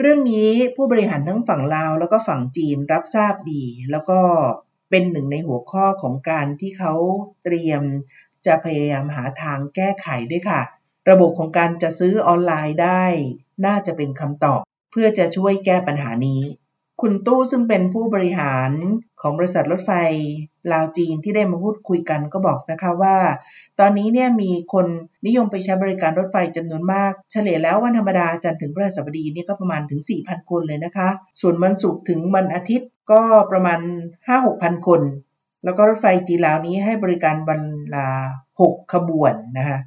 [0.00, 4.20] เรื่องนี้ผู้บริหารทั้งฝั่งลาวแล้วก็ฝั่งจีนรับทราบดี แล้วก็
[4.90, 6.94] เป็นหนึ่งในหัวข้อของการที่เขา
[7.44, 7.82] เตรียม
[8.46, 10.60] จะพยายามหาทางแก้ไขด้วยค่ะ
[11.10, 13.04] ระบบของการจะซื้อออนไลน์ได้
[13.66, 14.60] น่าจะเป็นคำตอบ
[14.92, 16.42] เพื่อจะช่วยแก้ปัญหานี้
[17.02, 18.70] คุณตู้ซึ่งเป็นผู้บริหาร
[19.20, 19.92] ของบริษัทรถไฟ
[20.72, 23.16] ลาวจีนที่ได้มาพูดคุยกันก็บอกนะคะว่า
[23.78, 24.86] ตอนนี้เนี่ยมีคน
[25.26, 31.08] นิยมไปใช้บริการรถไฟจำนวนมาก เฉลี่ยแล้ววันธรรมดาจันทร์ถึงพฤหัสบดีนี่ก็ประมาณถึง 4,000 คนเลยนะคะ
[31.40, 33.80] ส่วนวันศุกร์ถึงวันอาทิตย์ก็ประมาณ
[34.28, 35.00] 5-6,000 คน
[35.66, 37.60] แล้วก็รถไฟจีลาวนี้ให้บริการวัน
[37.94, 38.08] ละ
[38.60, 39.78] 6ขบวนนะคะ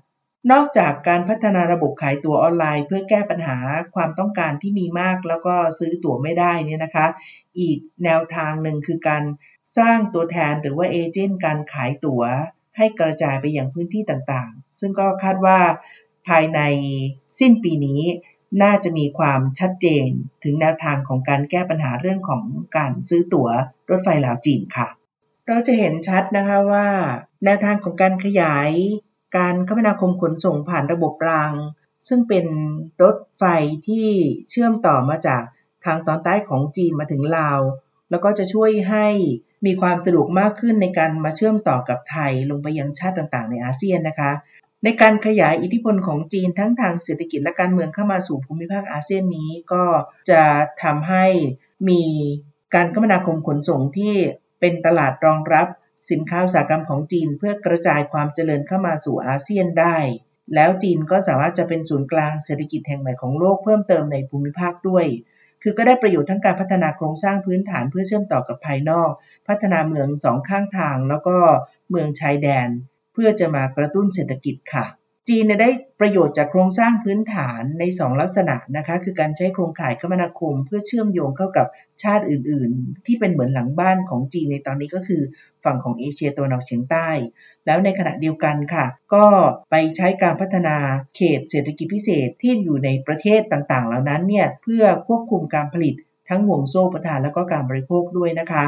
[0.51, 3.57] นอกจากการพัฒนาระบบขายตั๋วออนไลน์ เพื่อแก้ปัญหา
[3.95, 7.07] ความต้องการที่มีมากแล้วก็ซื้อตั๋วไม่ได้เนี่ยนะคะ
[7.59, 9.23] อีกแนวทางหนึ่งคือการ
[9.77, 12.23] สร้างตัวแทนหรือว่าเอเจนต์การขายตั๋ว
[12.77, 15.59] ให้กระจายไปยังพื้นที่ต่างๆ ซึ่งก็คาดว่า
[16.27, 16.59] ภายใน
[17.39, 18.01] สิ้นปีนี้
[18.63, 20.09] น่าจะมีความชัดเจน
[20.43, 22.43] ถึงแนวทางของการแก้ปัญหาเรื่องของ
[22.77, 23.49] การซื้อตั๋ว
[23.89, 24.87] รถไฟลาวจีนค่ะ
[25.49, 26.87] เราจะเห็นชัดนะคะว่า
[27.43, 28.71] แนวทางของการขยาย
[29.37, 31.53] การคมนาคมขนส่งผ่านระบบราง
[32.07, 32.45] ซึ่งเป็น
[33.03, 33.43] รถไฟ
[33.87, 34.07] ที่
[34.49, 35.43] เชื่อมต่อมาจาก
[35.85, 37.59] ทางตอนใต้ของจีนมาถึงลาว
[38.09, 39.07] แล้วก็จะช่วยให้
[39.65, 44.31] มีความสะดวกมากขึ้นในการมาเชื่อมต่อกับไทยลงไปยังชาติต่างๆ ในอาเซียนนะคะ
[44.83, 49.83] ในการขยายอิทธิพลของจีนทั้งทางเศรษฐกิจและการเมืองเข้ามาสู่ภูมิภาคอาเซียนนี้ก็
[50.29, 50.41] จะ
[50.83, 51.25] ทำให้
[51.89, 52.03] มี
[52.75, 54.15] การคมนาคมขนส่งที่
[54.59, 55.67] เป็นตลาดรองรับ
[56.09, 59.97] สินค้าอุตสาหกรรมของจีนเพื่อกระจายความเจริญเข้ามาสู่อาเซียนได้
[60.55, 65.05] แล้วจีนก็สามารถจะเป็นศูนย์กลางเศรษฐกิจแห่งใหม่ของโลกเพิ่มเติมในภูมิภาคด้วย
[65.61, 69.09] คือก็ได้ประโยชน์ทั้งการพัฒนาโครงสร้างพื้นฐานเพื่อเชื่อมต่อกับภายนอก
[69.47, 71.37] พัฒนาเมืองสองข้างทาง แล้วก็
[71.89, 72.69] เมืองชายแดน
[73.13, 74.85] เพื่อจะมากระตุ้นเศรษฐกิจค่ะ
[75.27, 81.67] จีนได้ประโยชน์จากโครงสร้างพื้นฐานใน 2 ลักษณะนะคะ คือการใช้โครงข่ายคมนาคม เพื่อเชื่อมโยงเข้ากับ
[82.03, 85.21] ชาติอื่น ๆ ที่เป็นเหมือนหลังบ้านของจีนในตอนนี้ก็คือ
[85.63, 87.09] ฝั่งของเอเชียตะวันออกเฉียงใต้
[87.65, 89.25] แล้วในขณะเดียวกันค่ะ ก็
[89.71, 90.77] ไปใช้การพัฒนา
[91.15, 95.93] เขตเศรษฐกิจพิเศษที่อยู่ในประเทศต่าง ๆ เหล่านั้นเนี่ยเพื่อควบคุมการผลิต
[96.29, 98.65] ทั้งห่วงโซ่ประทานและก็การบริโภคด้วยนะคะ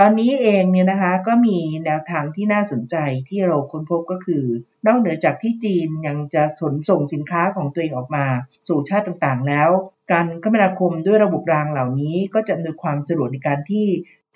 [0.00, 2.96] ตอนนี้เองเนี่ยนะคะก็มีแนวทางที่น่าสนใจ
[3.28, 4.44] ที่เราค้นพบก็คือ
[4.86, 8.26] นอกเหนือจากที่จีนยังจะสนส่งสินค้าของตัวเองออกมา
[8.68, 9.70] สู่ชาติต่างๆ แล้ว
[10.12, 13.86] การคมนาคมด้วยระบบรางเหล่านี้ ก็จะมีความสะดวกในการที่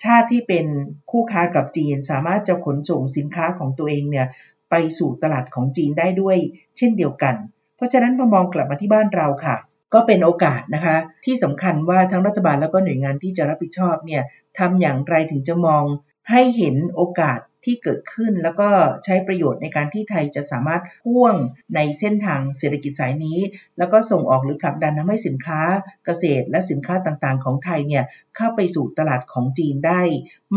[0.03, 0.65] ชาติที่เป็น
[1.11, 4.27] คู่ค้ากับจีน สามารถจะขนส่งสินค้าของตัวเองเนี่ย
[4.69, 6.37] ไปสู่ตลาดของจีนได้ด้วย
[6.77, 7.35] เช่นเดียวกัน
[7.75, 9.57] เพราะฉะนั้นพอมองกลับมาที่บ้านเราค่ะ
[9.93, 14.23] ก็เป็นโอกาสนะคะที่สำคัญว่าทั้งรัฐบาลแล้วก็หน่วยงานที่จะรับผิดชอบเนี่ย
[14.59, 15.83] ทำอย่างไรถึงจะมอง
[16.29, 18.69] ให้เห็นโอกาสที่เกิดขึ้น แล้วก็
[19.03, 21.35] ใช้ประโยชน์ในการที่ไทยจะสามารถพ่วง
[21.75, 23.39] ในเส้นทางเศรษฐกิจสายนี้
[23.77, 25.61] แล้วก็ส่งออกหรือผลักดันทำให้สินค้า
[26.05, 28.03] เกษตรและสินค้าต่างๆ ของไทยเนี่ย
[28.35, 30.01] เข้าไปสู่ตลาดของจีนได้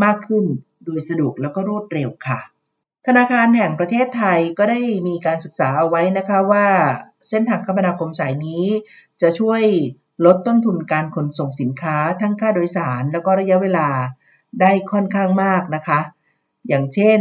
[0.03, 0.45] มากขึ้น
[0.85, 2.39] โดยสะดวกแล้วก็รวดเร็วค่ะ
[3.05, 6.67] ธนาคารแห่งประเทศไทยก็ได้มีการศึกษาเอาไว้นะคะว่า
[7.29, 8.65] เส้นทางคมนาคมสายนี้
[9.21, 9.63] จะช่วย
[10.25, 13.89] ลดต้นทุนการขนส่งสินค้าทั้งค่าโดยสาร แล้วก็ระยะเวลา
[14.61, 15.99] ได้ค่อนข้างมากนะคะ
[16.67, 17.19] อย่างเช่น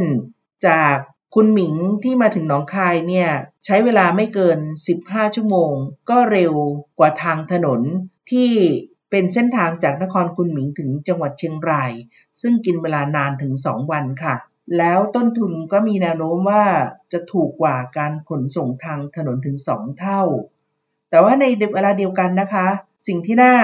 [0.67, 0.97] จาก
[1.35, 3.29] คุณหมิงที่มาถึงหนองคายเนี่ย
[3.65, 4.59] ใช้เวลาไม่เกิน
[4.99, 5.73] 15 ชั่วโมง
[6.11, 6.53] ก็เร็ว
[6.99, 7.81] กว่าทางถนน
[8.31, 8.53] ที่
[9.11, 11.93] เป็นเส้นทางจากนครคุณหมิงถึงจังหวัดเชียงราย
[12.41, 14.35] ซึ่งกินเวลานานถึง 2 วันค่ะ
[14.79, 16.65] แล้วต้นทุนก็มีแนวโน้มว่า
[17.13, 20.23] จะถูกกว่าการขนส่งทางถนนถึง 2 เท่า
[21.11, 22.67] แต่ว่าในเวลาเดียวกันนะคะ
[23.07, 23.55] สิ่งที่น่า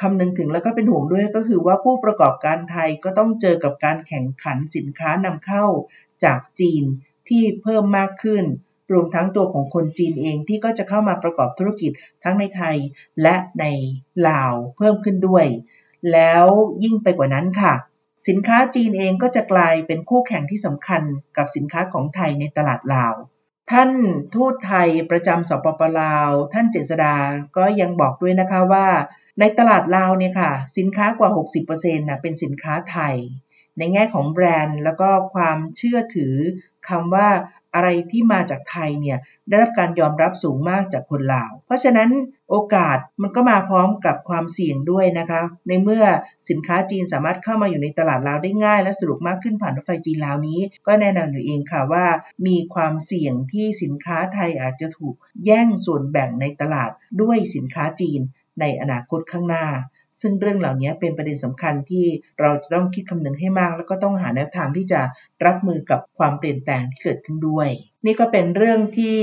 [0.00, 5.64] คำนึงถึงแล้วก็เป็นห่วงด้วยก็คือว่าผู้ประกอบการไทยก็ต้องเจอกับการแข่งขันสินค้านำเข้า
[6.24, 6.84] จากจีน
[7.28, 8.44] ที่เพิ่มมากขึ้น
[8.92, 11.90] รวมทั้งตัวของคนจีนเองที่ก็จะเข้ามาประกอบธุรกิจ
[12.24, 12.76] ทั้งในไทย
[13.22, 13.64] และใน
[14.28, 15.46] ลาวเพิ่มขึ้นด้วย
[16.12, 16.44] แล้ว
[16.84, 17.74] ยิ่งไปกว่านั้นค่ะ
[18.26, 21.02] สินค้าจีนเองก็จะกลายเป็นคู่แข่งที่สำคัญ
[21.36, 23.14] กับสินค้าของไทยในตลาดลาว
[23.70, 23.90] ท่าน
[24.34, 27.14] ทูตไทยประจำสปปลาว ท่านเจษดา
[27.56, 28.88] ก็ยังบอกด้วยนะคะว่า
[29.40, 31.30] ในตลาดลาวเนี่ยค่ะ สินค้ากว่า
[31.64, 33.16] 60%นะเป็นสินค้าไทย
[33.78, 36.34] ในแง่ของแบรนด์แล้วก็ความเชื่อถือ
[36.88, 37.28] คำว่า
[37.74, 42.10] อะไรที่มาจากไทยเนี่ยได้รับการยอมรับสูงมากจากคนลาว เพราะฉะนั้น
[42.50, 46.04] โอกาสมันก็มาพร้อมกับความเสี่ยงด้วยนะคะ ในเมื่อ
[46.48, 52.06] สินค้าจีนสามารถเข้ามาอยู่ในตลาดลาวได้ง่าย และสะดวกมากขึ้นผ่านรถไฟจีนลาวนี้ ก็แน่นอนอยู่เองค่ะว่า
[52.46, 56.90] มีความเสี่ยงที่สินค้าไทยอาจจะถูกแย่งส่วนแบ่งในตลาด
[57.22, 58.20] ด้วยสินค้าจีน
[58.60, 59.66] ในอนาคตข้างหน้า
[60.20, 62.06] ซึ่งเรื่องเหล่านี้เป็นประเด็นสำคัญที่
[62.40, 65.00] เราจะต้องคิดคำนึงให้มาก แล้วก็ต้องหาแนวทางที่จะ
[65.44, 67.68] รับมือกับความเปลี่ยนแปลงที่เกิดขึ้นด้วย
[68.06, 69.18] นี่ก็เป็นเรื่องที่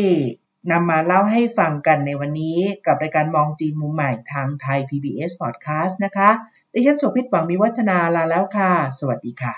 [0.71, 6.29] นำมาเล่าให้ฟังกันในวันนี้กับรายการมองจีนมุมใหม่ทางไทย PBS Podcast นะคะ
[6.73, 9.55] ดิฉันโสภิตหวังมีวัฒนาลาแล้วค่ะ สวัสดีค่ะ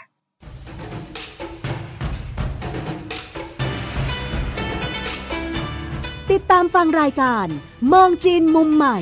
[6.32, 7.48] ติดตามฟังรายการ
[7.94, 9.00] มองจีนมุมใหม่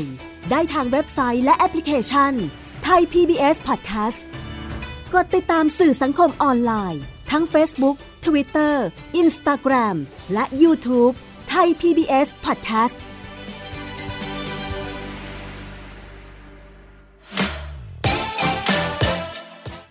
[0.51, 2.33] ได้ทางเว็บไซต์และแอปพลิเคชัน
[2.83, 4.19] ไทย PBS Podcast
[5.13, 8.73] กดติดตามสื่อสังคมออนไลน์ ทั้ง Facebook Twitter
[9.21, 9.95] Instagram
[10.33, 11.13] และ YouTube
[11.49, 12.95] ไทย PBS Podcast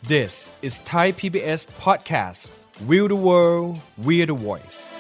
[0.07, 2.53] This is Thai PBS Podcast.
[2.87, 4.93] We the world, we the voice.